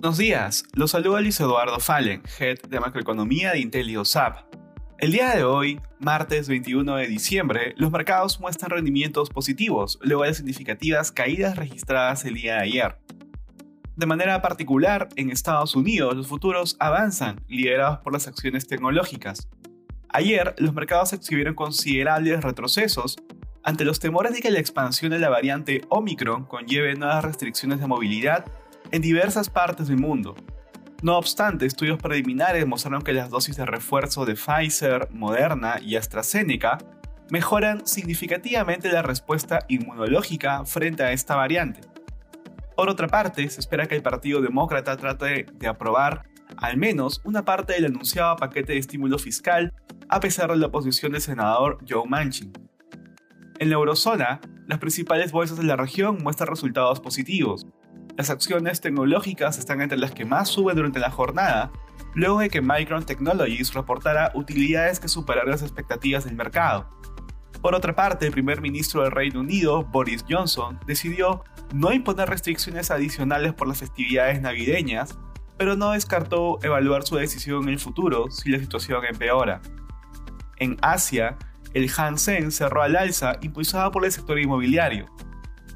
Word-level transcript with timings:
Buenos 0.00 0.16
días, 0.16 0.64
los 0.72 0.92
saluda 0.92 1.20
Luis 1.20 1.38
Eduardo 1.40 1.78
Fallen, 1.78 2.22
Head 2.38 2.60
de 2.70 2.80
Macroeconomía 2.80 3.52
de 3.52 3.58
IntelioSAP. 3.58 4.46
El 4.96 5.12
día 5.12 5.36
de 5.36 5.44
hoy, 5.44 5.78
martes 5.98 6.48
21 6.48 6.96
de 6.96 7.06
diciembre, 7.06 7.74
los 7.76 7.90
mercados 7.90 8.40
muestran 8.40 8.70
rendimientos 8.70 9.28
positivos 9.28 9.98
luego 10.00 10.22
de 10.22 10.32
significativas 10.32 11.12
caídas 11.12 11.56
registradas 11.56 12.24
el 12.24 12.32
día 12.32 12.54
de 12.54 12.60
ayer. 12.60 12.96
De 13.94 14.06
manera 14.06 14.40
particular, 14.40 15.10
en 15.16 15.28
Estados 15.28 15.76
Unidos 15.76 16.16
los 16.16 16.28
futuros 16.28 16.78
avanzan, 16.80 17.42
liderados 17.46 17.98
por 17.98 18.14
las 18.14 18.26
acciones 18.26 18.66
tecnológicas. 18.66 19.50
Ayer, 20.08 20.54
los 20.56 20.72
mercados 20.72 21.12
exhibieron 21.12 21.54
considerables 21.54 22.42
retrocesos 22.42 23.18
ante 23.62 23.84
los 23.84 24.00
temores 24.00 24.32
de 24.32 24.40
que 24.40 24.50
la 24.50 24.60
expansión 24.60 25.10
de 25.10 25.18
la 25.18 25.28
variante 25.28 25.82
Omicron 25.90 26.46
conlleve 26.46 26.94
nuevas 26.94 27.22
restricciones 27.22 27.80
de 27.80 27.86
movilidad 27.86 28.46
en 28.92 29.02
diversas 29.02 29.50
partes 29.50 29.88
del 29.88 29.98
mundo. 29.98 30.34
No 31.02 31.16
obstante, 31.16 31.64
estudios 31.64 31.98
preliminares 31.98 32.66
mostraron 32.66 33.02
que 33.02 33.12
las 33.12 33.30
dosis 33.30 33.56
de 33.56 33.64
refuerzo 33.64 34.26
de 34.26 34.34
Pfizer, 34.34 35.08
Moderna 35.12 35.78
y 35.80 35.96
AstraZeneca 35.96 36.78
mejoran 37.30 37.86
significativamente 37.86 38.92
la 38.92 39.02
respuesta 39.02 39.60
inmunológica 39.68 40.64
frente 40.66 41.02
a 41.02 41.12
esta 41.12 41.36
variante. 41.36 41.80
Por 42.76 42.88
otra 42.90 43.08
parte, 43.08 43.48
se 43.48 43.60
espera 43.60 43.86
que 43.86 43.94
el 43.94 44.02
Partido 44.02 44.40
Demócrata 44.40 44.96
trate 44.96 45.46
de 45.52 45.68
aprobar 45.68 46.24
al 46.56 46.76
menos 46.76 47.20
una 47.24 47.44
parte 47.44 47.74
del 47.74 47.86
anunciado 47.86 48.36
paquete 48.36 48.72
de 48.74 48.78
estímulo 48.78 49.18
fiscal 49.18 49.72
a 50.08 50.20
pesar 50.20 50.50
de 50.50 50.56
la 50.56 50.66
oposición 50.66 51.12
del 51.12 51.20
senador 51.20 51.78
Joe 51.88 52.06
Manchin. 52.06 52.52
En 53.58 53.70
la 53.70 53.76
eurozona, 53.76 54.40
las 54.66 54.78
principales 54.78 55.32
bolsas 55.32 55.58
de 55.58 55.64
la 55.64 55.76
región 55.76 56.18
muestran 56.22 56.48
resultados 56.48 57.00
positivos, 57.00 57.66
las 58.16 58.30
acciones 58.30 58.80
tecnológicas 58.80 59.58
están 59.58 59.80
entre 59.80 59.98
las 59.98 60.12
que 60.12 60.24
más 60.24 60.48
suben 60.48 60.76
durante 60.76 61.00
la 61.00 61.10
jornada, 61.10 61.70
luego 62.14 62.40
de 62.40 62.50
que 62.50 62.60
Micron 62.60 63.04
Technologies 63.04 63.74
reportara 63.74 64.32
utilidades 64.34 65.00
que 65.00 65.08
superaron 65.08 65.50
las 65.50 65.62
expectativas 65.62 66.24
del 66.24 66.34
mercado. 66.34 66.88
Por 67.62 67.74
otra 67.74 67.94
parte, 67.94 68.26
el 68.26 68.32
primer 68.32 68.60
ministro 68.60 69.02
del 69.02 69.12
Reino 69.12 69.40
Unido, 69.40 69.84
Boris 69.84 70.24
Johnson, 70.28 70.78
decidió 70.86 71.44
no 71.74 71.92
imponer 71.92 72.28
restricciones 72.28 72.90
adicionales 72.90 73.52
por 73.52 73.68
las 73.68 73.78
festividades 73.78 74.40
navideñas, 74.40 75.18
pero 75.58 75.76
no 75.76 75.92
descartó 75.92 76.58
evaluar 76.62 77.02
su 77.02 77.16
decisión 77.16 77.64
en 77.64 77.70
el 77.70 77.78
futuro 77.78 78.30
si 78.30 78.50
la 78.50 78.58
situación 78.58 79.04
empeora. 79.04 79.60
En 80.56 80.78
Asia, 80.80 81.36
el 81.74 81.90
Hansen 81.94 82.50
cerró 82.50 82.82
al 82.82 82.96
alza 82.96 83.36
impulsado 83.42 83.92
por 83.92 84.04
el 84.04 84.10
sector 84.12 84.38
inmobiliario, 84.38 85.06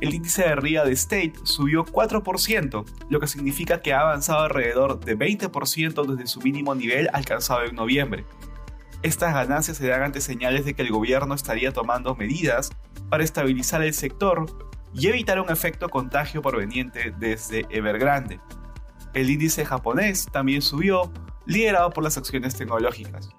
el 0.00 0.14
índice 0.14 0.42
de 0.42 0.56
real 0.56 0.88
estate 0.90 1.32
subió 1.44 1.84
4%, 1.84 2.84
lo 3.08 3.20
que 3.20 3.26
significa 3.26 3.80
que 3.80 3.94
ha 3.94 4.00
avanzado 4.00 4.40
alrededor 4.40 5.00
de 5.00 5.18
20% 5.18 6.06
desde 6.06 6.26
su 6.26 6.40
mínimo 6.40 6.74
nivel 6.74 7.08
alcanzado 7.12 7.64
en 7.64 7.74
noviembre. 7.74 8.26
Estas 9.02 9.34
ganancias 9.34 9.76
se 9.76 9.86
dan 9.86 10.02
ante 10.02 10.20
señales 10.20 10.64
de 10.64 10.74
que 10.74 10.82
el 10.82 10.90
gobierno 10.90 11.34
estaría 11.34 11.72
tomando 11.72 12.14
medidas 12.14 12.70
para 13.08 13.24
estabilizar 13.24 13.82
el 13.82 13.94
sector 13.94 14.46
y 14.92 15.08
evitar 15.08 15.40
un 15.40 15.50
efecto 15.50 15.88
contagio 15.88 16.42
proveniente 16.42 17.14
desde 17.18 17.66
Evergrande. 17.70 18.40
El 19.14 19.30
índice 19.30 19.64
japonés 19.64 20.26
también 20.30 20.60
subió, 20.60 21.10
liderado 21.46 21.90
por 21.90 22.04
las 22.04 22.18
acciones 22.18 22.54
tecnológicas. 22.56 23.30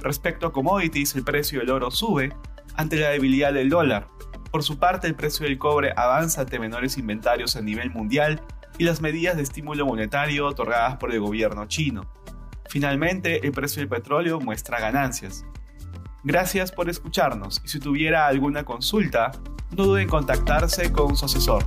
Respecto 0.00 0.46
a 0.46 0.52
commodities, 0.52 1.14
el 1.16 1.24
precio 1.24 1.60
del 1.60 1.70
oro 1.70 1.90
sube 1.90 2.32
ante 2.74 2.96
la 2.96 3.10
debilidad 3.10 3.52
del 3.52 3.68
dólar, 3.68 4.08
por 4.50 4.62
su 4.62 4.78
parte, 4.78 5.06
el 5.06 5.14
precio 5.14 5.46
del 5.46 5.58
cobre 5.58 5.92
avanza 5.96 6.42
ante 6.42 6.58
menores 6.58 6.98
inventarios 6.98 7.56
a 7.56 7.60
nivel 7.60 7.90
mundial 7.90 8.40
y 8.78 8.84
las 8.84 9.00
medidas 9.00 9.36
de 9.36 9.42
estímulo 9.42 9.86
monetario 9.86 10.46
otorgadas 10.46 10.96
por 10.96 11.12
el 11.12 11.20
gobierno 11.20 11.66
chino. 11.66 12.10
Finalmente, 12.68 13.46
el 13.46 13.52
precio 13.52 13.80
del 13.80 13.88
petróleo 13.88 14.40
muestra 14.40 14.80
ganancias. 14.80 15.44
Gracias 16.24 16.72
por 16.72 16.88
escucharnos 16.88 17.60
y 17.64 17.68
si 17.68 17.80
tuviera 17.80 18.26
alguna 18.26 18.64
consulta, 18.64 19.32
no 19.76 19.84
duden 19.84 20.02
en 20.02 20.08
contactarse 20.08 20.92
con 20.92 21.16
su 21.16 21.26
asesor. 21.26 21.64